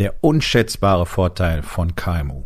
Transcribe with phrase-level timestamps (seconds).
[0.00, 2.42] Der unschätzbare Vorteil von KMU.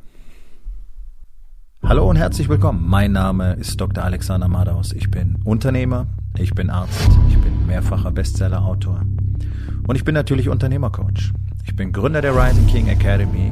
[1.83, 2.87] Hallo und herzlich willkommen.
[2.87, 4.05] Mein Name ist Dr.
[4.05, 4.93] Alexander Madaus.
[4.93, 9.01] Ich bin Unternehmer, ich bin Arzt, ich bin mehrfacher Bestsellerautor
[9.87, 11.33] und ich bin natürlich Unternehmercoach.
[11.65, 13.51] Ich bin Gründer der Rising King Academy,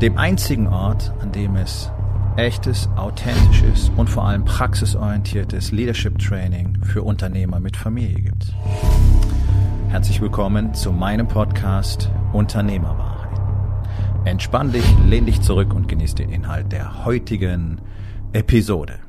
[0.00, 1.92] dem einzigen Ort, an dem es
[2.36, 8.54] echtes, authentisches und vor allem praxisorientiertes Leadership Training für Unternehmer mit Familie gibt.
[9.92, 13.38] Herzlich willkommen zu meinem Podcast Unternehmerwahrheit.
[14.24, 17.78] Entspann dich, lehn dich zurück und genieß den Inhalt der heutigen
[18.32, 19.00] Episode.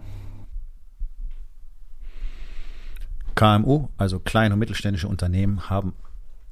[3.33, 5.93] KMU, also kleine und mittelständische Unternehmen, haben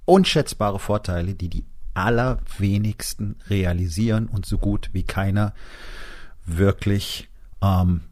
[0.06, 5.54] unschätzbare Vorteile, die die allerwenigsten realisieren und so gut wie keiner
[6.46, 7.30] wirklich
[7.62, 8.06] ähm,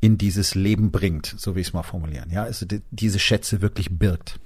[0.00, 2.30] in dieses Leben bringt, so wie ich es mal formulieren.
[2.30, 4.38] Ja, also die, diese Schätze wirklich birgt.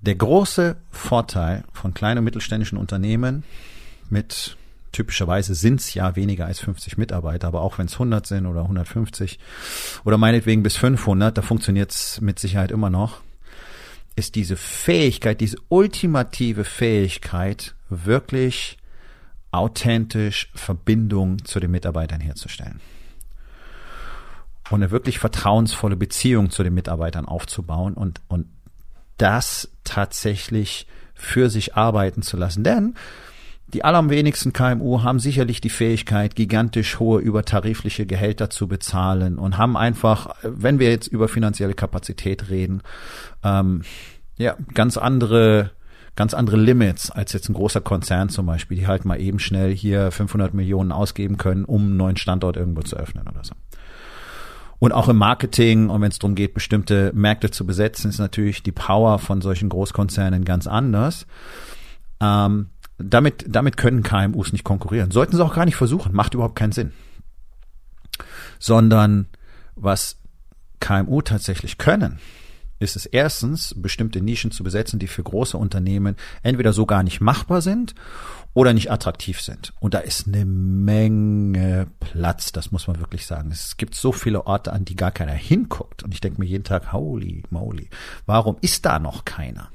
[0.00, 3.42] Der große Vorteil von kleinen und mittelständischen Unternehmen
[4.10, 4.56] mit
[4.92, 8.62] typischerweise sind es ja weniger als 50 Mitarbeiter, aber auch wenn es 100 sind oder
[8.62, 9.38] 150
[10.04, 13.20] oder meinetwegen bis 500, da funktioniert es mit Sicherheit immer noch,
[14.14, 18.78] ist diese Fähigkeit, diese ultimative Fähigkeit, wirklich
[19.50, 22.80] authentisch Verbindung zu den Mitarbeitern herzustellen
[24.70, 28.46] und eine wirklich vertrauensvolle Beziehung zu den Mitarbeitern aufzubauen und, und
[29.16, 32.64] das tatsächlich für sich arbeiten zu lassen.
[32.64, 32.94] Denn
[33.74, 39.76] die allerwenigsten KMU haben sicherlich die Fähigkeit, gigantisch hohe übertarifliche Gehälter zu bezahlen und haben
[39.76, 42.82] einfach, wenn wir jetzt über finanzielle Kapazität reden,
[43.44, 43.82] ähm,
[44.38, 45.72] ja, ganz andere
[46.16, 49.72] ganz andere Limits als jetzt ein großer Konzern zum Beispiel, die halt mal eben schnell
[49.72, 53.54] hier 500 Millionen ausgeben können, um einen neuen Standort irgendwo zu öffnen oder so.
[54.78, 58.62] Und auch im Marketing und wenn es darum geht, bestimmte Märkte zu besetzen, ist natürlich
[58.62, 61.26] die Power von solchen Großkonzernen ganz anders.
[62.20, 65.10] Ähm, damit, damit können KMUs nicht konkurrieren.
[65.10, 66.92] Sollten sie auch gar nicht versuchen, macht überhaupt keinen Sinn.
[68.58, 69.26] Sondern
[69.74, 70.16] was
[70.80, 72.18] KMU tatsächlich können,
[72.78, 77.20] ist es erstens, bestimmte Nischen zu besetzen, die für große Unternehmen entweder so gar nicht
[77.20, 77.94] machbar sind
[78.54, 79.72] oder nicht attraktiv sind.
[79.80, 83.50] Und da ist eine Menge Platz, das muss man wirklich sagen.
[83.52, 86.02] Es gibt so viele Orte, an die gar keiner hinguckt.
[86.02, 87.88] Und ich denke mir jeden Tag, holy moly,
[88.26, 89.70] warum ist da noch keiner?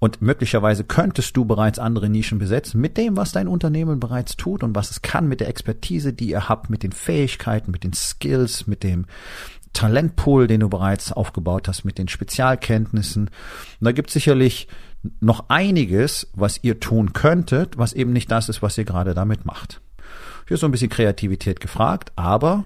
[0.00, 4.62] Und möglicherweise könntest du bereits andere Nischen besetzen mit dem, was dein Unternehmen bereits tut
[4.62, 7.94] und was es kann, mit der Expertise, die ihr habt, mit den Fähigkeiten, mit den
[7.94, 9.06] Skills, mit dem
[9.72, 13.28] Talentpool, den du bereits aufgebaut hast, mit den Spezialkenntnissen.
[13.28, 14.68] Und da gibt es sicherlich
[15.20, 19.44] noch einiges, was ihr tun könntet, was eben nicht das ist, was ihr gerade damit
[19.44, 19.80] macht.
[20.46, 22.64] Hier ist so ein bisschen Kreativität gefragt, aber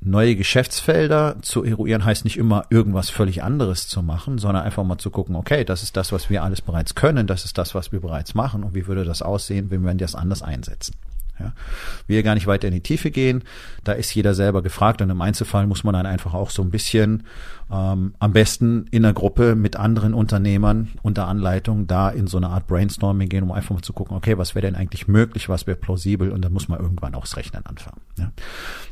[0.00, 4.98] neue Geschäftsfelder zu eruieren heißt nicht immer irgendwas völlig anderes zu machen, sondern einfach mal
[4.98, 7.90] zu gucken, okay, das ist das, was wir alles bereits können, das ist das, was
[7.90, 10.94] wir bereits machen und wie würde das aussehen, wenn wir das anders einsetzen.
[11.38, 11.52] Ja.
[12.06, 13.42] Wir gar nicht weiter in die Tiefe gehen.
[13.82, 16.70] Da ist jeder selber gefragt und im Einzelfall muss man dann einfach auch so ein
[16.70, 17.24] bisschen
[17.70, 22.50] ähm, am besten in einer Gruppe mit anderen Unternehmern unter Anleitung da in so eine
[22.50, 25.66] Art Brainstorming gehen, um einfach mal zu gucken, okay, was wäre denn eigentlich möglich, was
[25.66, 28.00] wäre plausibel und dann muss man irgendwann auch das Rechnen anfangen.
[28.16, 28.30] Ja.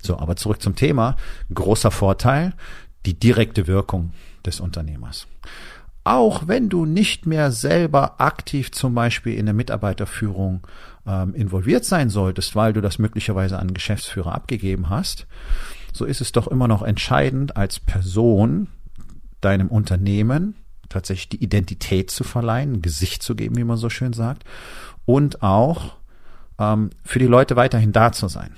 [0.01, 1.17] So, aber zurück zum Thema.
[1.55, 2.55] Großer Vorteil,
[3.07, 4.13] die direkte Wirkung
[4.45, 5.29] des Unternehmers
[6.05, 10.67] auch wenn du nicht mehr selber aktiv zum Beispiel in der Mitarbeiterführung
[11.07, 15.27] ähm, involviert sein solltest, weil du das möglicherweise an Geschäftsführer abgegeben hast,
[15.93, 18.69] so ist es doch immer noch entscheidend, als Person
[19.41, 20.55] deinem Unternehmen
[20.89, 24.45] tatsächlich die Identität zu verleihen, Gesicht zu geben, wie man so schön sagt,
[25.05, 25.97] und auch
[26.59, 28.53] ähm, für die Leute weiterhin da zu sein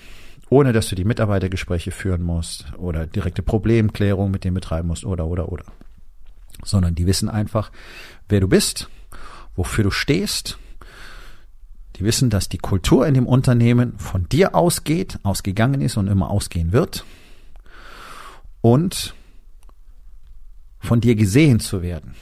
[0.55, 5.27] ohne dass du die Mitarbeitergespräche führen musst oder direkte Problemklärung mit denen betreiben musst oder
[5.27, 5.65] oder oder.
[6.63, 7.73] Sondern die wissen einfach,
[8.29, 8.89] wer du bist,
[9.57, 10.59] wofür du stehst
[11.97, 16.31] die wissen, dass die Kultur in dem Unternehmen von dir ausgeht, ausgegangen ist und immer
[16.31, 17.05] ausgehen wird.
[18.61, 19.15] Und
[20.81, 22.15] von dir gesehen zu werden,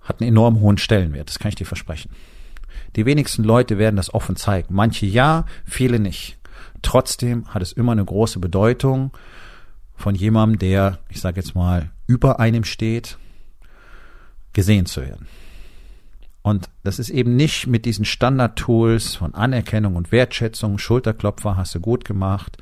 [0.00, 2.10] hat einen enorm hohen Stellenwert, das kann ich dir versprechen.
[2.94, 4.74] Die wenigsten Leute werden das offen zeigen.
[4.74, 6.38] Manche ja, viele nicht.
[6.82, 9.10] Trotzdem hat es immer eine große Bedeutung
[9.96, 13.18] von jemandem, der, ich sage jetzt mal, über einem steht,
[14.52, 15.26] gesehen zu werden.
[16.46, 21.80] Und das ist eben nicht mit diesen Standard-Tools von Anerkennung und Wertschätzung, Schulterklopfer hast du
[21.80, 22.58] gut gemacht,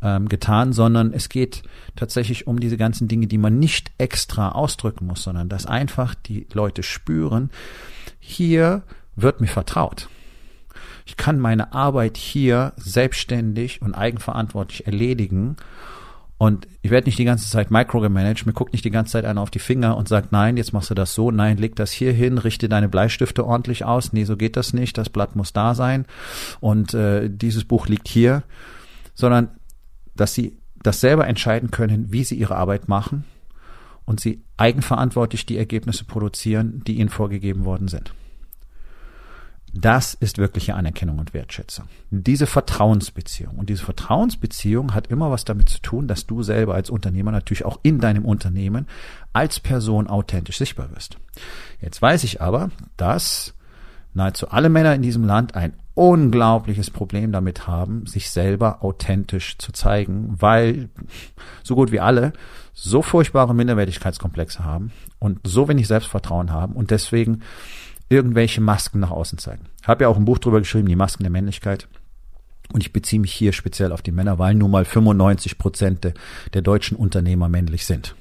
[0.00, 1.62] ähm, getan, sondern es geht
[1.94, 6.46] tatsächlich um diese ganzen Dinge, die man nicht extra ausdrücken muss, sondern dass einfach die
[6.54, 7.50] Leute spüren,
[8.18, 8.82] hier
[9.14, 10.08] wird mir vertraut.
[11.04, 15.56] Ich kann meine Arbeit hier selbstständig und eigenverantwortlich erledigen
[16.38, 19.40] Und ich werde nicht die ganze Zeit microgemanagt, mir guckt nicht die ganze Zeit einer
[19.40, 22.12] auf die Finger und sagt, nein, jetzt machst du das so, nein, leg das hier
[22.12, 25.74] hin, richte deine Bleistifte ordentlich aus, nee, so geht das nicht, das Blatt muss da
[25.74, 26.06] sein.
[26.60, 28.44] Und äh, dieses Buch liegt hier,
[29.14, 29.48] sondern
[30.14, 33.24] dass sie das selber entscheiden können, wie sie ihre Arbeit machen
[34.04, 38.14] und sie eigenverantwortlich die Ergebnisse produzieren, die ihnen vorgegeben worden sind.
[39.74, 41.86] Das ist wirkliche Anerkennung und Wertschätzung.
[42.10, 43.56] Diese Vertrauensbeziehung.
[43.56, 47.64] Und diese Vertrauensbeziehung hat immer was damit zu tun, dass du selber als Unternehmer natürlich
[47.64, 48.86] auch in deinem Unternehmen
[49.32, 51.18] als Person authentisch sichtbar wirst.
[51.80, 53.54] Jetzt weiß ich aber, dass
[54.14, 59.72] nahezu alle Männer in diesem Land ein unglaubliches Problem damit haben, sich selber authentisch zu
[59.72, 60.88] zeigen, weil
[61.62, 62.32] so gut wie alle
[62.72, 67.42] so furchtbare Minderwertigkeitskomplexe haben und so wenig Selbstvertrauen haben und deswegen
[68.08, 69.66] irgendwelche Masken nach außen zeigen.
[69.86, 71.88] Habe ja auch ein Buch drüber geschrieben, die Masken der Männlichkeit.
[72.72, 76.12] Und ich beziehe mich hier speziell auf die Männer, weil nun mal 95 Prozent
[76.52, 78.14] der, deutschen Unternehmer männlich sind.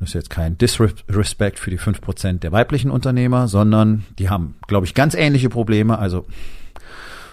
[0.00, 4.56] Das ist jetzt kein Disrespect für die fünf Prozent der weiblichen Unternehmer, sondern die haben,
[4.66, 5.98] glaube ich, ganz ähnliche Probleme.
[5.98, 6.26] Also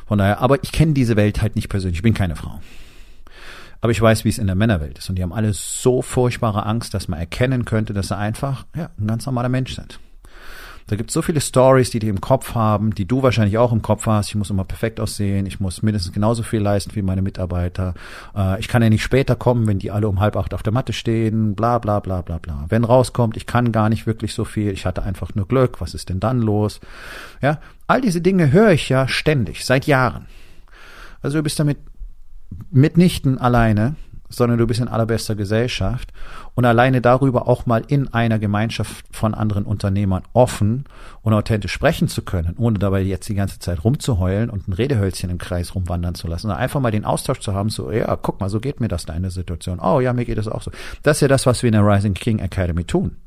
[0.05, 1.99] von daher, aber ich kenne diese Welt halt nicht persönlich.
[1.99, 2.59] Ich bin keine Frau.
[3.81, 5.09] Aber ich weiß, wie es in der Männerwelt ist.
[5.09, 8.89] Und die haben alle so furchtbare Angst, dass man erkennen könnte, dass sie einfach ja,
[8.99, 9.99] ein ganz normaler Mensch sind.
[10.89, 13.71] Da gibt es so viele Stories, die die im Kopf haben, die du wahrscheinlich auch
[13.71, 14.29] im Kopf hast.
[14.29, 17.93] Ich muss immer perfekt aussehen, ich muss mindestens genauso viel leisten wie meine Mitarbeiter.
[18.35, 20.73] Äh, ich kann ja nicht später kommen, wenn die alle um halb acht auf der
[20.73, 22.65] Matte stehen, bla bla bla bla bla.
[22.69, 25.93] Wenn rauskommt, ich kann gar nicht wirklich so viel, ich hatte einfach nur Glück, was
[25.93, 26.79] ist denn dann los?
[27.39, 30.25] Ja, all diese Dinge höre ich ja ständig, seit Jahren.
[31.21, 31.77] Also du bist damit
[32.71, 33.95] mitnichten alleine
[34.29, 36.13] sondern du bist in allerbester Gesellschaft
[36.55, 40.85] und alleine darüber auch mal in einer Gemeinschaft von anderen Unternehmern offen
[41.21, 45.29] und authentisch sprechen zu können, ohne dabei jetzt die ganze Zeit rumzuheulen und ein Redehölzchen
[45.29, 48.39] im Kreis rumwandern zu lassen, sondern einfach mal den Austausch zu haben, so, ja, guck
[48.39, 49.79] mal, so geht mir das da in der Situation.
[49.79, 50.71] Oh ja, mir geht es auch so.
[51.03, 53.17] Das ist ja das, was wir in der Rising King Academy tun.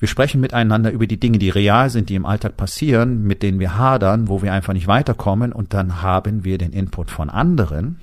[0.00, 3.60] Wir sprechen miteinander über die Dinge, die real sind, die im Alltag passieren, mit denen
[3.60, 8.00] wir hadern, wo wir einfach nicht weiterkommen und dann haben wir den Input von anderen,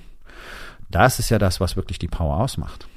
[0.90, 2.88] das ist ja das, was wirklich die Power ausmacht.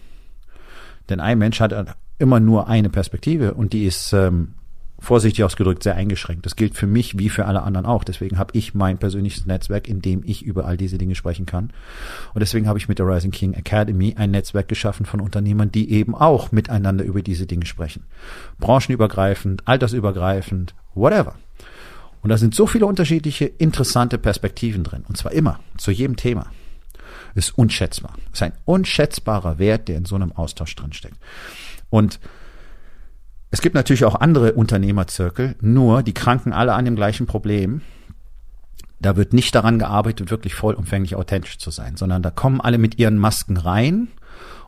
[1.09, 4.53] Denn ein Mensch hat immer nur eine Perspektive und die ist ähm,
[4.99, 6.45] vorsichtig ausgedrückt sehr eingeschränkt.
[6.45, 8.03] Das gilt für mich wie für alle anderen auch.
[8.03, 11.73] Deswegen habe ich mein persönliches Netzwerk, in dem ich über all diese Dinge sprechen kann.
[12.33, 15.91] Und deswegen habe ich mit der Rising King Academy ein Netzwerk geschaffen von Unternehmern, die
[15.91, 18.05] eben auch miteinander über diese Dinge sprechen.
[18.59, 21.33] Branchenübergreifend, altersübergreifend, whatever.
[22.21, 25.03] Und da sind so viele unterschiedliche, interessante Perspektiven drin.
[25.07, 26.45] Und zwar immer, zu jedem Thema
[27.35, 28.13] ist unschätzbar.
[28.31, 31.17] Ist ein unschätzbarer Wert, der in so einem Austausch drinsteckt.
[31.89, 32.19] Und
[33.51, 37.81] es gibt natürlich auch andere Unternehmerzirkel, nur die kranken alle an dem gleichen Problem.
[38.99, 42.97] Da wird nicht daran gearbeitet, wirklich vollumfänglich authentisch zu sein, sondern da kommen alle mit
[42.99, 44.07] ihren Masken rein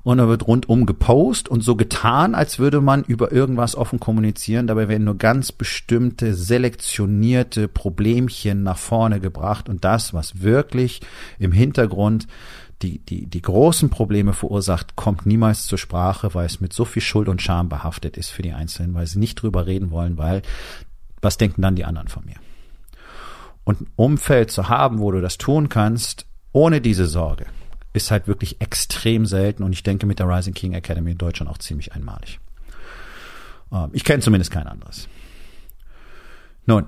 [0.04, 4.68] und da wird rundum gepost und so getan, als würde man über irgendwas offen kommunizieren.
[4.68, 11.02] Dabei werden nur ganz bestimmte selektionierte Problemchen nach vorne gebracht und das, was wirklich
[11.40, 12.28] im Hintergrund
[12.82, 17.02] die, die, die großen Probleme verursacht, kommt niemals zur Sprache, weil es mit so viel
[17.02, 20.42] Schuld und Scham behaftet ist für die Einzelnen, weil sie nicht drüber reden wollen, weil
[21.22, 22.36] was denken dann die anderen von mir?
[23.64, 27.46] Und ein Umfeld zu haben, wo du das tun kannst, ohne diese Sorge,
[27.94, 31.50] ist halt wirklich extrem selten und ich denke mit der Rising King Academy in Deutschland
[31.50, 32.40] auch ziemlich einmalig.
[33.72, 35.07] Ähm, ich kenne zumindest kein anderes.
[36.65, 36.86] Nun,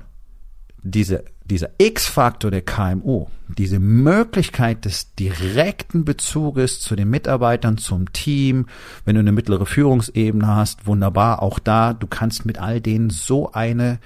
[0.81, 8.67] diese, dieser X-Faktor der KMU, diese Möglichkeit des direkten Bezuges zu den Mitarbeitern, zum Team,
[9.03, 13.51] wenn du eine mittlere Führungsebene hast, wunderbar, auch da, du kannst mit all denen so
[13.51, 13.99] eine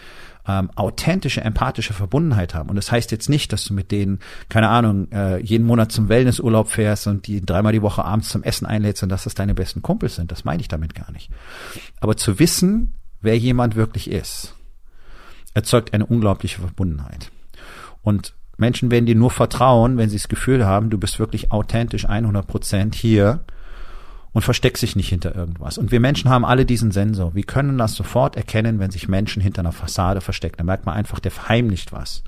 [0.50, 2.70] ähm, authentische, empathische Verbundenheit haben.
[2.70, 4.18] Und das heißt jetzt nicht, dass du mit denen,
[4.50, 8.42] keine Ahnung, äh, jeden Monat zum Wellnessurlaub fährst und die dreimal die Woche abends zum
[8.42, 10.32] Essen einlädst und dass das deine besten Kumpels sind.
[10.32, 11.30] Das meine ich damit gar nicht.
[12.02, 14.56] Aber zu wissen, wer jemand wirklich ist,
[15.54, 17.32] erzeugt eine unglaubliche Verbundenheit.
[18.02, 22.10] Und Menschen werden dir nur vertrauen, wenn sie das Gefühl haben, du bist wirklich authentisch
[22.10, 23.42] 100 Prozent hier
[24.32, 25.78] und versteckt sich nicht hinter irgendwas.
[25.78, 27.36] Und wir Menschen haben alle diesen Sensor.
[27.36, 30.58] Wir können das sofort erkennen, wenn sich Menschen hinter einer Fassade verstecken.
[30.58, 32.24] Da merkt man einfach, der verheimlicht was.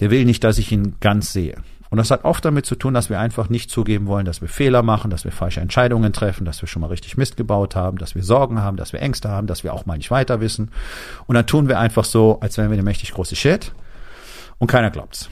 [0.00, 1.56] Der will nicht, dass ich ihn ganz sehe.
[1.90, 4.48] Und das hat oft damit zu tun, dass wir einfach nicht zugeben wollen, dass wir
[4.48, 7.98] Fehler machen, dass wir falsche Entscheidungen treffen, dass wir schon mal richtig Mist gebaut haben,
[7.98, 10.72] dass wir Sorgen haben, dass wir Ängste haben, dass wir auch mal nicht weiter wissen.
[11.26, 13.72] Und dann tun wir einfach so, als wären wir eine mächtig große Shit.
[14.58, 15.30] Und keiner glaubt's.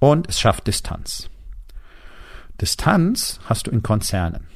[0.00, 1.30] Und es schafft Distanz.
[2.60, 4.48] Distanz hast du in Konzernen.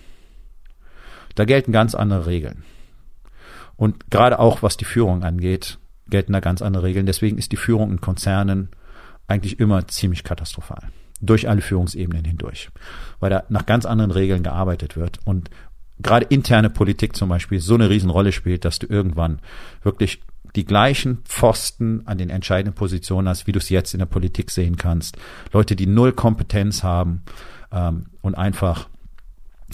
[1.34, 2.64] Da gelten ganz andere Regeln.
[3.76, 7.06] Und gerade auch was die Führung angeht, gelten da ganz andere Regeln.
[7.06, 8.68] Deswegen ist die Führung in Konzernen
[9.26, 10.88] eigentlich immer ziemlich katastrophal.
[11.20, 12.70] durch alle Führungsebenen hindurch,
[13.20, 15.50] weil da nach ganz anderen Regeln gearbeitet wird und
[15.98, 19.40] gerade interne Politik zum Beispiel so eine Riesenrolle spielt, dass du irgendwann
[19.82, 20.22] wirklich
[20.56, 24.50] die gleichen Pfosten an den entscheidenden Positionen hast, wie du es jetzt in der Politik
[24.50, 25.16] sehen kannst.
[25.52, 27.22] Leute, die null Kompetenz haben
[27.70, 28.88] ähm, und einfach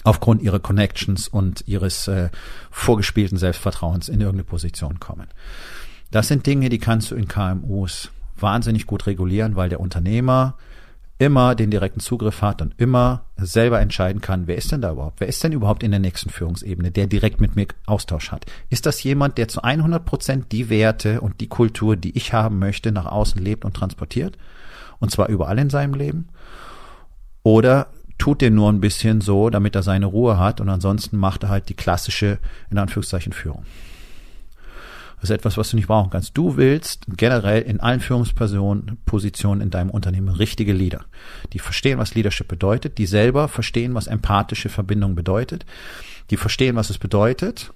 [0.04, 2.30] aufgrund ihrer Connections und ihres äh,
[2.70, 5.26] vorgespielten Selbstvertrauens in irgendeine Position kommen.
[6.10, 10.56] Das sind Dinge, die kannst du in KMUs wahnsinnig gut regulieren, weil der Unternehmer
[11.18, 15.20] immer den direkten Zugriff hat und immer selber entscheiden kann, wer ist denn da überhaupt?
[15.20, 18.44] Wer ist denn überhaupt in der nächsten Führungsebene, der direkt mit mir Austausch hat?
[18.68, 22.58] Ist das jemand, der zu 100 Prozent die Werte und die Kultur, die ich haben
[22.58, 24.36] möchte, nach außen lebt und transportiert?
[24.98, 26.28] Und zwar überall in seinem Leben?
[27.42, 27.88] Oder
[28.18, 31.48] tut der nur ein bisschen so, damit er seine Ruhe hat und ansonsten macht er
[31.48, 32.38] halt die klassische,
[32.70, 33.64] in Anführungszeichen, Führung?
[35.20, 36.36] Das ist etwas, was du nicht brauchen kannst.
[36.36, 41.06] Du willst generell in allen Führungspersonen, Positionen in deinem Unternehmen richtige Leader,
[41.52, 45.64] die verstehen, was Leadership bedeutet, die selber verstehen, was empathische Verbindung bedeutet,
[46.30, 47.72] die verstehen, was es bedeutet,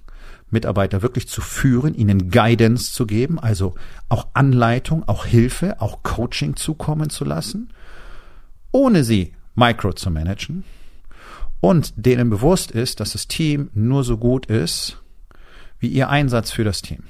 [0.51, 3.73] Mitarbeiter wirklich zu führen, ihnen Guidance zu geben, also
[4.09, 7.73] auch Anleitung, auch Hilfe, auch Coaching zukommen zu lassen,
[8.71, 10.63] ohne sie micro zu managen
[11.59, 15.01] und denen bewusst ist, dass das Team nur so gut ist,
[15.79, 17.03] wie ihr Einsatz für das Team.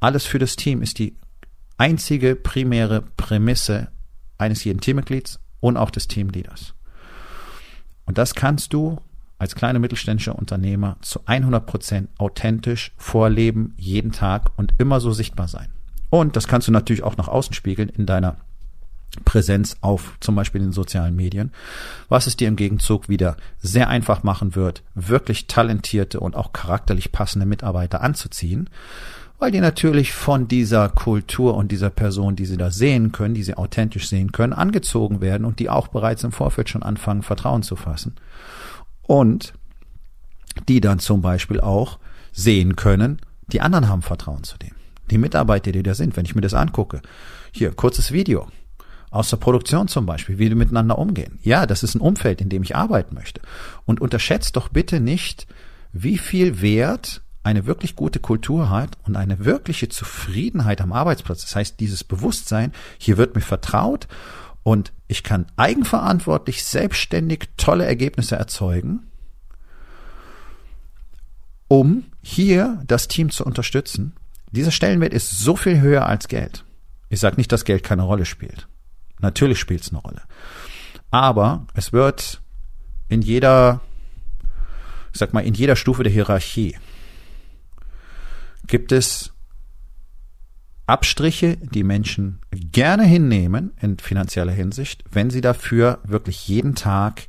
[0.00, 1.16] Alles für das Team ist die
[1.76, 3.88] einzige primäre Prämisse
[4.38, 6.74] eines jeden Teammitglieds und auch des Teamleaders.
[8.06, 8.98] Und das kannst du
[9.38, 15.48] als kleiner mittelständischer Unternehmer zu 100 Prozent authentisch vorleben, jeden Tag und immer so sichtbar
[15.48, 15.68] sein.
[16.10, 18.36] Und das kannst du natürlich auch nach außen spiegeln in deiner
[19.24, 21.52] Präsenz auf zum Beispiel den sozialen Medien,
[22.08, 27.12] was es dir im Gegenzug wieder sehr einfach machen wird, wirklich talentierte und auch charakterlich
[27.12, 28.70] passende Mitarbeiter anzuziehen,
[29.38, 33.42] weil die natürlich von dieser Kultur und dieser Person, die sie da sehen können, die
[33.42, 37.62] sie authentisch sehen können, angezogen werden und die auch bereits im Vorfeld schon anfangen, Vertrauen
[37.62, 38.16] zu fassen.
[39.02, 39.54] Und
[40.68, 41.98] die dann zum Beispiel auch
[42.32, 44.72] sehen können, die anderen haben Vertrauen zu dem.
[45.10, 47.00] Die Mitarbeiter, die da sind, wenn ich mir das angucke.
[47.52, 48.46] Hier, kurzes Video.
[49.10, 51.38] Aus der Produktion zum Beispiel, wie die miteinander umgehen.
[51.42, 53.40] Ja, das ist ein Umfeld, in dem ich arbeiten möchte.
[53.84, 55.48] Und unterschätzt doch bitte nicht,
[55.92, 61.56] wie viel Wert eine wirklich gute Kultur hat und eine wirkliche Zufriedenheit am Arbeitsplatz, das
[61.56, 64.08] heißt dieses Bewusstsein, hier wird mir vertraut
[64.62, 69.06] und ich kann eigenverantwortlich, selbstständig tolle Ergebnisse erzeugen,
[71.66, 74.12] um hier das Team zu unterstützen.
[74.52, 76.64] Dieser Stellenwert ist so viel höher als Geld.
[77.08, 78.68] Ich sage nicht, dass Geld keine Rolle spielt.
[79.20, 80.22] Natürlich spielt es eine Rolle.
[81.10, 82.40] Aber es wird
[83.08, 83.80] in jeder,
[85.12, 86.76] ich sag mal, in jeder Stufe der Hierarchie
[88.66, 89.32] gibt es
[90.86, 97.28] Abstriche, die Menschen gerne hinnehmen in finanzieller Hinsicht, wenn sie dafür wirklich jeden Tag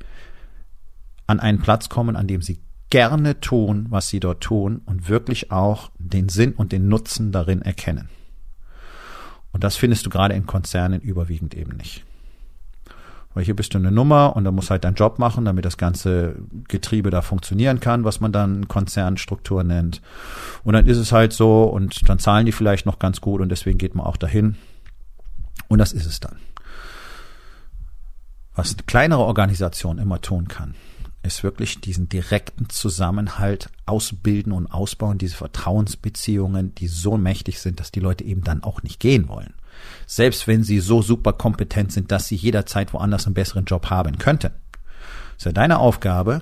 [1.27, 5.51] an einen Platz kommen, an dem sie gerne tun, was sie dort tun und wirklich
[5.51, 8.09] auch den Sinn und den Nutzen darin erkennen.
[9.51, 12.05] Und das findest du gerade in Konzernen überwiegend eben nicht.
[13.33, 15.77] Weil hier bist du eine Nummer und da musst halt deinen Job machen, damit das
[15.77, 16.35] ganze
[16.67, 20.01] Getriebe da funktionieren kann, was man dann Konzernstruktur nennt.
[20.63, 23.49] Und dann ist es halt so und dann zahlen die vielleicht noch ganz gut und
[23.49, 24.55] deswegen geht man auch dahin.
[25.69, 26.37] Und das ist es dann.
[28.53, 30.75] Was eine kleinere Organisation immer tun kann,
[31.23, 37.91] ist wirklich diesen direkten Zusammenhalt ausbilden und ausbauen, diese Vertrauensbeziehungen, die so mächtig sind, dass
[37.91, 39.53] die Leute eben dann auch nicht gehen wollen
[40.05, 44.17] selbst wenn sie so super kompetent sind, dass sie jederzeit woanders einen besseren Job haben
[44.17, 44.51] könnten.
[45.37, 46.41] Ist ja deine Aufgabe,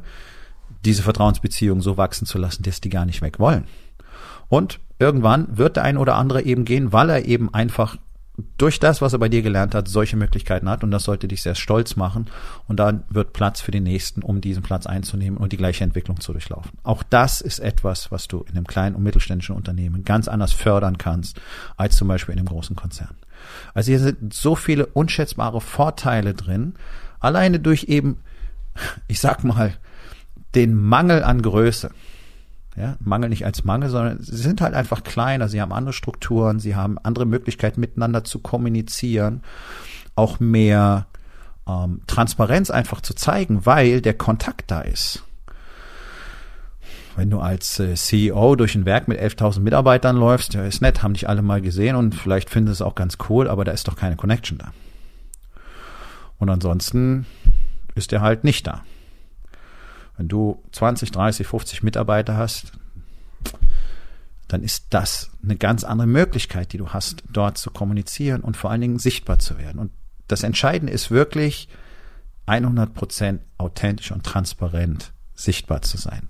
[0.85, 3.65] diese Vertrauensbeziehung so wachsen zu lassen, dass die gar nicht weg wollen.
[4.47, 7.97] Und irgendwann wird der ein oder andere eben gehen, weil er eben einfach
[8.57, 11.41] durch das, was er bei dir gelernt hat, solche Möglichkeiten hat und das sollte dich
[11.41, 12.27] sehr stolz machen
[12.67, 16.19] und dann wird Platz für den nächsten, um diesen Platz einzunehmen und die gleiche Entwicklung
[16.19, 16.71] zu durchlaufen.
[16.83, 20.97] Auch das ist etwas, was du in einem kleinen und mittelständischen Unternehmen ganz anders fördern
[20.97, 21.39] kannst
[21.77, 23.15] als zum Beispiel in einem großen Konzern.
[23.73, 26.75] Also hier sind so viele unschätzbare Vorteile drin,
[27.19, 28.17] alleine durch eben,
[29.07, 29.73] ich sag mal,
[30.55, 31.91] den Mangel an Größe.
[32.79, 36.59] Ja, Mangel nicht als Mangel, sondern sie sind halt einfach kleiner, sie haben andere Strukturen,
[36.59, 39.41] sie haben andere Möglichkeiten miteinander zu kommunizieren,
[40.15, 41.07] auch mehr
[41.67, 45.25] ähm, Transparenz einfach zu zeigen, weil der Kontakt da ist.
[47.17, 51.03] Wenn du als äh, CEO durch ein Werk mit 11.000 Mitarbeitern läufst, ja, ist nett,
[51.03, 53.73] haben dich alle mal gesehen und vielleicht finden sie es auch ganz cool, aber da
[53.73, 54.71] ist doch keine Connection da.
[56.37, 57.25] Und ansonsten
[57.95, 58.83] ist er halt nicht da.
[60.19, 62.73] Wenn du 20, 30, 50 Mitarbeiter hast,
[64.49, 68.69] dann ist das eine ganz andere Möglichkeit, die du hast, dort zu kommunizieren und vor
[68.69, 69.79] allen Dingen sichtbar zu werden.
[69.79, 69.93] Und
[70.27, 71.69] das Entscheidende ist wirklich,
[72.47, 76.27] 100% authentisch und transparent sichtbar zu sein.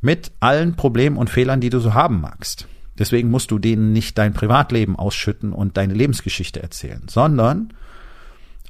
[0.00, 2.66] Mit allen Problemen und Fehlern, die du so haben magst.
[2.98, 7.72] Deswegen musst du denen nicht dein Privatleben ausschütten und deine Lebensgeschichte erzählen, sondern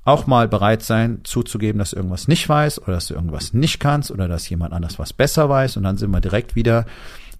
[0.06, 3.80] auch mal bereit sein, zuzugeben, dass du irgendwas nicht weißt oder dass du irgendwas nicht
[3.80, 5.76] kannst oder dass jemand anders was besser weiß.
[5.76, 6.86] Und dann sind wir direkt wieder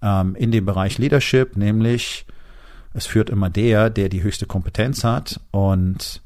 [0.01, 2.25] ähm, in dem Bereich Leadership, nämlich
[2.93, 6.21] es führt immer der, der die höchste Kompetenz hat und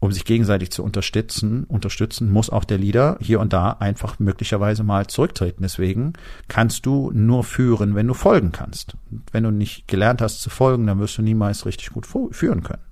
[0.00, 4.82] um sich gegenseitig zu unterstützen, unterstützen, muss auch der Leader hier und da einfach möglicherweise
[4.82, 5.62] mal zurücktreten.
[5.62, 6.12] Deswegen
[6.48, 8.96] kannst du nur führen, wenn du folgen kannst.
[9.30, 12.82] Wenn du nicht gelernt hast zu folgen, dann wirst du niemals richtig gut führen können.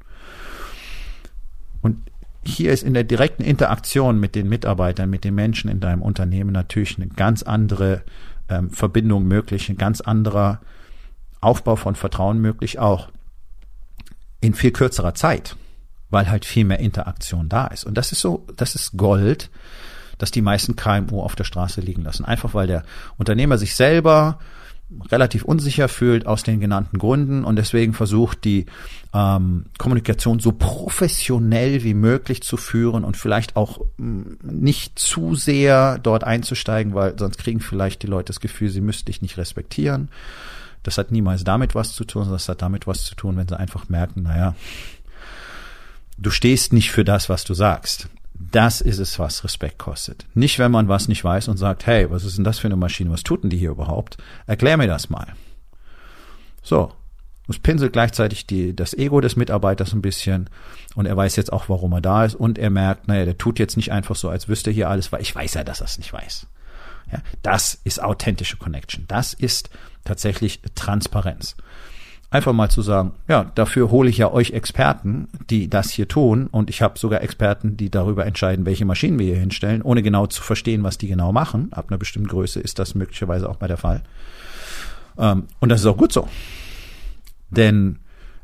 [1.80, 2.07] Und
[2.48, 6.52] hier ist in der direkten Interaktion mit den Mitarbeitern, mit den Menschen in deinem Unternehmen
[6.52, 8.02] natürlich eine ganz andere
[8.48, 10.60] ähm, Verbindung möglich, ein ganz anderer
[11.40, 13.08] Aufbau von Vertrauen möglich, auch
[14.40, 15.56] in viel kürzerer Zeit
[16.10, 17.84] weil halt viel mehr Interaktion da ist.
[17.84, 19.50] Und das ist so, das ist Gold,
[20.16, 22.24] dass die meisten KMU auf der Straße liegen lassen.
[22.24, 22.82] Einfach weil der
[23.18, 24.38] Unternehmer sich selber
[25.10, 28.66] relativ unsicher fühlt aus den genannten Gründen und deswegen versucht, die
[29.12, 35.98] ähm, Kommunikation so professionell wie möglich zu führen und vielleicht auch mm, nicht zu sehr
[35.98, 40.08] dort einzusteigen, weil sonst kriegen vielleicht die Leute das Gefühl, sie müssten dich nicht respektieren.
[40.82, 43.48] Das hat niemals damit was zu tun, sondern das hat damit was zu tun, wenn
[43.48, 44.54] sie einfach merken, naja,
[46.16, 48.08] du stehst nicht für das, was du sagst.
[48.38, 50.26] Das ist es, was Respekt kostet.
[50.34, 52.76] Nicht, wenn man was nicht weiß und sagt, hey, was ist denn das für eine
[52.76, 53.10] Maschine?
[53.10, 54.16] Was tut denn die hier überhaupt?
[54.46, 55.34] Erklär mir das mal.
[56.62, 56.92] So.
[57.50, 60.50] Es pinselt gleichzeitig die, das Ego des Mitarbeiters ein bisschen
[60.94, 63.58] und er weiß jetzt auch, warum er da ist und er merkt, naja, der tut
[63.58, 65.86] jetzt nicht einfach so, als wüsste er hier alles, weil ich weiß ja, dass er
[65.86, 66.46] es nicht weiß.
[67.10, 69.06] Ja, das ist authentische Connection.
[69.08, 69.70] Das ist
[70.04, 71.56] tatsächlich Transparenz
[72.30, 76.46] einfach mal zu sagen, ja, dafür hole ich ja euch Experten, die das hier tun
[76.46, 80.26] und ich habe sogar Experten, die darüber entscheiden, welche Maschinen wir hier hinstellen, ohne genau
[80.26, 81.68] zu verstehen, was die genau machen.
[81.72, 84.02] Ab einer bestimmten Größe ist das möglicherweise auch mal der Fall.
[85.18, 86.28] Ähm, und das ist auch gut so.
[87.50, 87.98] Denn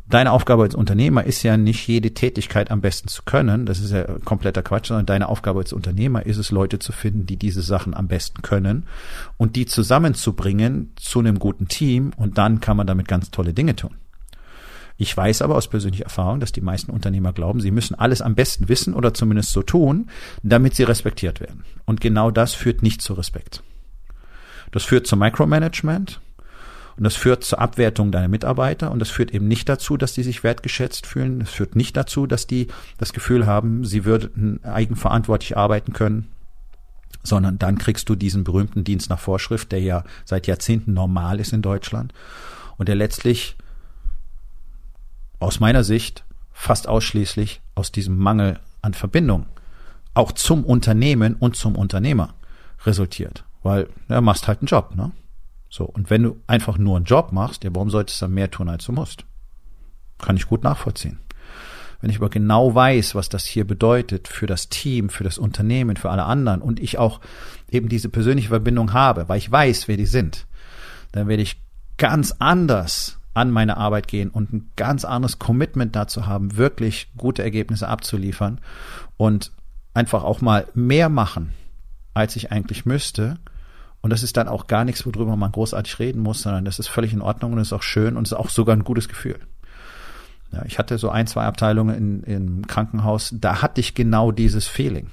[0.07, 3.67] deine Aufgabe als Unternehmer ist ja nicht jede Tätigkeit am besten zu können.
[3.67, 7.27] Das ist ja kompletter Quatsch, sondern deine Aufgabe als Unternehmer ist es, Leute zu finden,
[7.27, 8.87] die diese Sachen am besten können
[9.37, 13.77] und die zusammenzubringen zu einem guten Team und dann kann man damit ganz tolle Dinge
[13.77, 13.97] tun.
[14.97, 18.37] Ich weiß aber aus persönlicher Erfahrung, dass die meisten Unternehmer glauben, sie müssen alles am
[18.37, 20.09] besten wissen oder zumindest so tun,
[20.43, 21.65] damit sie respektiert werden.
[21.85, 23.63] Und genau das führt nicht zu Respekt.
[24.71, 26.21] Das führt zu Micromanagement,
[26.97, 30.23] und das führt zur Abwertung deiner Mitarbeiter und das führt eben nicht dazu, dass die
[30.23, 31.41] sich wertgeschätzt fühlen.
[31.41, 36.29] Es führt nicht dazu, dass die das Gefühl haben, sie würden eigenverantwortlich arbeiten können,
[37.23, 41.53] sondern dann kriegst du diesen berühmten Dienst nach Vorschrift, der ja seit Jahrzehnten normal ist
[41.53, 42.13] in Deutschland
[42.77, 43.57] und der letztlich
[45.41, 49.47] aus meiner Sicht fast ausschließlich aus diesem Mangel an Verbindung
[50.15, 52.35] auch zum Unternehmen und zum Unternehmer
[52.85, 53.45] resultiert.
[53.63, 55.11] Weil, ja, machst halt einen Job, ne?
[55.75, 58.49] So, und wenn du einfach nur einen Job machst, ja, warum solltest du dann mehr
[58.49, 59.25] tun, als du musst?
[60.19, 61.19] Kann ich gut nachvollziehen.
[62.01, 65.97] Wenn ich aber genau weiß, was das hier bedeutet für das Team, für das Unternehmen,
[65.97, 67.21] für alle anderen und ich auch
[67.69, 70.47] eben diese persönliche Verbindung habe, weil ich weiß, wer die sind,
[71.11, 71.61] dann werde ich
[71.97, 77.43] ganz anders an meine Arbeit gehen und ein ganz anderes Commitment dazu haben, wirklich gute
[77.43, 78.61] Ergebnisse abzuliefern
[79.17, 79.51] und
[79.93, 81.51] einfach auch mal mehr machen,
[82.15, 83.41] als ich eigentlich müsste,
[84.05, 86.89] und das ist dann auch gar nichts, worüber man großartig reden muss, sondern das ist
[86.89, 89.41] völlig in Ordnung und ist auch schön und ist auch sogar ein gutes Gefühl.
[90.53, 94.67] Ja, ich hatte so ein, zwei Abteilungen in, im Krankenhaus, da hatte ich genau dieses
[94.67, 95.11] Feeling.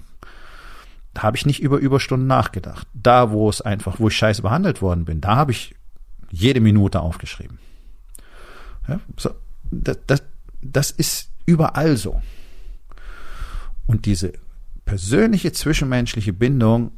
[1.14, 2.86] Da habe ich nicht über Überstunden nachgedacht.
[2.94, 5.74] Da, wo es einfach, wo ich scheiße behandelt worden bin, da habe ich
[6.30, 7.60] jede Minute aufgeschrieben.
[8.90, 9.30] Ja, so,
[9.72, 10.24] das, das,
[10.62, 12.22] das ist überall so.
[13.88, 14.34] Und diese
[14.92, 16.92] persönliche zwischenmenschliche Bindung,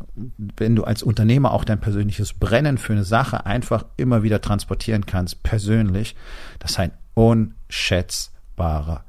[0.57, 5.05] wenn du als Unternehmer auch dein persönliches Brennen für eine Sache einfach immer wieder transportieren
[5.05, 6.15] kannst, persönlich,
[6.57, 9.03] das ist ein unschätzbarer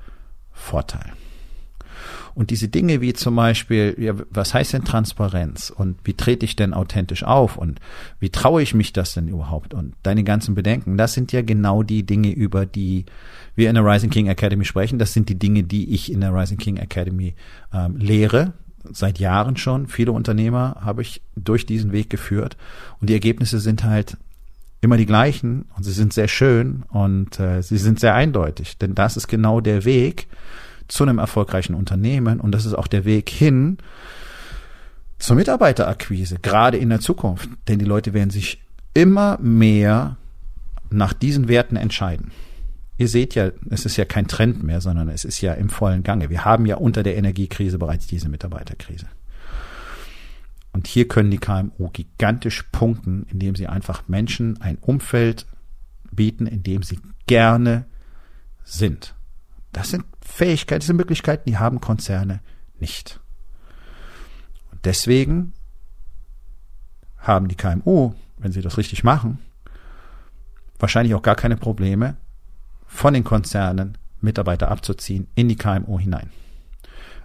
[0.52, 1.14] Vorteil.
[2.34, 6.54] Und diese Dinge wie zum Beispiel, ja, was heißt denn Transparenz und wie trete ich
[6.54, 7.80] denn authentisch auf und
[8.20, 11.82] wie traue ich mich das denn überhaupt und deine ganzen Bedenken, das sind ja genau
[11.82, 13.06] die Dinge, über die
[13.54, 14.98] wir in der Rising King Academy sprechen.
[14.98, 17.34] Das sind die Dinge, die ich in der Rising King Academy
[17.72, 18.52] ähm, lehre
[18.92, 19.86] seit Jahren schon.
[19.86, 22.56] Viele Unternehmer habe ich durch diesen Weg geführt
[23.00, 24.16] und die Ergebnisse sind halt
[24.80, 28.94] immer die gleichen und sie sind sehr schön und äh, sie sind sehr eindeutig, denn
[28.94, 30.26] das ist genau der Weg
[30.88, 33.78] zu einem erfolgreichen Unternehmen und das ist auch der Weg hin
[35.18, 38.60] zur Mitarbeiterakquise, gerade in der Zukunft, denn die Leute werden sich
[38.92, 40.16] immer mehr
[40.90, 42.30] nach diesen Werten entscheiden.
[42.96, 46.02] Ihr seht ja, es ist ja kein Trend mehr, sondern es ist ja im vollen
[46.02, 46.30] Gange.
[46.30, 49.06] Wir haben ja unter der Energiekrise bereits diese Mitarbeiterkrise.
[50.72, 55.46] Und hier können die KMU gigantisch punkten, indem sie einfach Menschen ein Umfeld
[56.10, 57.86] bieten, in dem sie gerne
[58.64, 59.14] sind.
[59.72, 62.40] Das sind Fähigkeiten, das sind Möglichkeiten, die haben Konzerne
[62.80, 63.20] nicht.
[64.70, 65.52] Und deswegen
[67.18, 69.38] haben die KMU, wenn sie das richtig machen,
[70.78, 72.16] wahrscheinlich auch gar keine Probleme,
[72.94, 76.30] von den Konzernen Mitarbeiter abzuziehen in die KMU hinein.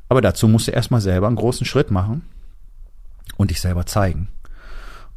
[0.10, 2.24] Aber dazu musst du erstmal selber einen großen Schritt machen
[3.38, 4.30] und dich selber zeigen.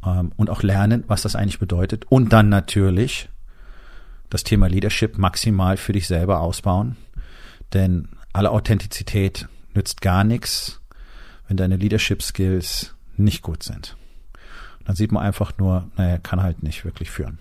[0.05, 2.05] Ähm, und auch lernen, was das eigentlich bedeutet.
[2.05, 3.29] Und dann natürlich
[4.29, 6.97] das Thema Leadership maximal für dich selber ausbauen.
[7.73, 10.81] Denn alle Authentizität nützt gar nichts,
[11.47, 13.97] wenn deine Leadership Skills nicht gut sind.
[14.85, 17.39] Dann sieht man einfach nur, naja, kann halt nicht wirklich führen.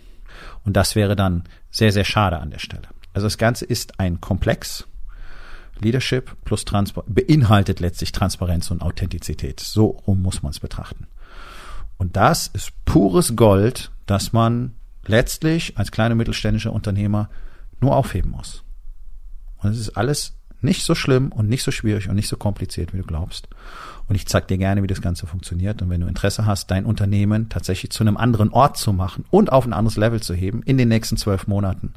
[0.65, 2.89] Und das wäre dann sehr, sehr schade an der Stelle.
[3.13, 4.87] Also das Ganze ist ein Komplex.
[5.81, 9.61] Leadership plus Transparenz beinhaltet letztlich Transparenz und Authentizität.
[9.61, 11.07] So rum muss man es betrachten.
[11.99, 14.75] Und das ist pures Gold, das man
[15.07, 17.29] letztlich als kleine mittelständische Unternehmer
[17.81, 18.63] nur aufheben muss.
[19.59, 22.93] Und es ist alles nicht so schlimm und nicht so schwierig und nicht so kompliziert,
[22.93, 23.49] wie du glaubst.
[24.09, 25.83] Und ich zeige dir gerne, wie das Ganze funktioniert.
[25.83, 29.51] Und wenn du Interesse hast, dein Unternehmen tatsächlich zu einem anderen Ort zu machen und
[29.51, 31.95] auf ein anderes Level zu heben in den nächsten zwölf Monaten,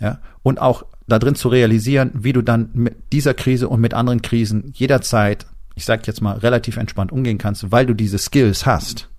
[0.00, 3.94] ja, und auch da drin zu realisieren, wie du dann mit dieser Krise und mit
[3.94, 8.66] anderen Krisen jederzeit, ich sag jetzt mal, relativ entspannt umgehen kannst, weil du diese Skills
[8.66, 9.10] hast,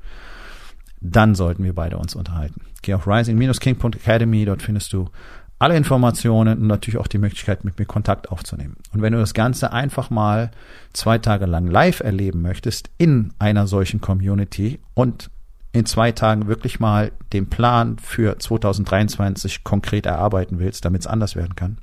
[0.99, 2.61] dann sollten wir beide uns unterhalten.
[2.81, 5.09] Geh auf rising-king.academy, dort findest du
[5.57, 8.75] alle Informationen und natürlich auch die Möglichkeit, mit mir Kontakt aufzunehmen.
[8.93, 10.51] Und wenn du das Ganze einfach mal
[10.91, 15.29] zwei Tage lang live erleben möchtest in einer solchen Community und
[15.75, 21.35] in zwei Tagen wirklich mal den Plan für 2023 konkret erarbeiten willst, damit es anders
[21.35, 21.79] werden kann,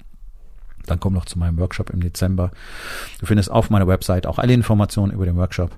[0.86, 2.50] dann komm noch zu meinem Workshop im Dezember.
[3.20, 5.76] Du findest auf meiner Website auch alle Informationen über den Workshop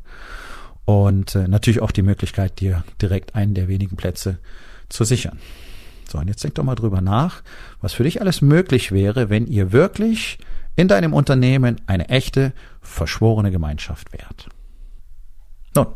[0.85, 4.39] und äh, natürlich auch die Möglichkeit, dir direkt einen der wenigen Plätze
[4.89, 5.39] zu sichern.
[6.09, 7.43] So, und jetzt denk doch mal drüber nach,
[7.81, 10.39] was für dich alles möglich wäre, wenn ihr wirklich
[10.77, 14.49] in deinem Unternehmen eine echte, verschworene Gemeinschaft wärt.
[15.75, 15.87] Nun,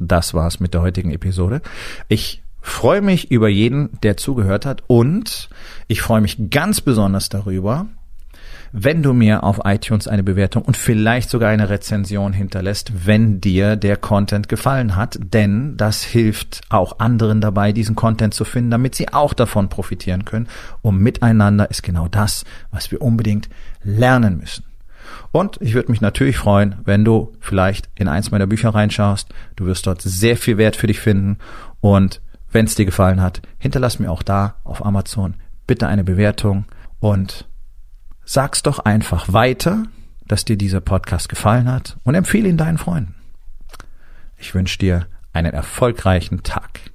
[0.00, 1.62] das war's mit der heutigen Episode.
[2.08, 5.48] Ich freue mich über jeden, der zugehört hat und
[5.88, 7.86] ich freue mich ganz besonders darüber,
[8.72, 13.76] wenn du mir auf iTunes eine Bewertung und vielleicht sogar eine Rezension hinterlässt, wenn dir
[13.76, 18.94] der Content gefallen hat, denn das hilft auch anderen dabei, diesen Content zu finden, damit
[18.94, 20.46] sie auch davon profitieren können.
[20.82, 23.48] Und miteinander ist genau das, was wir unbedingt
[23.82, 24.64] lernen müssen.
[25.32, 29.28] Und ich würde mich natürlich freuen, wenn du vielleicht in eins meiner Bücher reinschaust.
[29.56, 31.38] Du wirst dort sehr viel Wert für dich finden.
[31.80, 32.20] Und
[32.52, 35.34] wenn es dir gefallen hat, hinterlass mir auch da auf Amazon
[35.66, 36.64] bitte eine Bewertung
[36.98, 37.48] und
[38.24, 39.84] sag's doch einfach weiter,
[40.26, 43.14] dass dir dieser Podcast gefallen hat und empfehle ihn deinen Freunden.
[44.36, 46.89] Ich wünsche dir einen erfolgreichen Tag.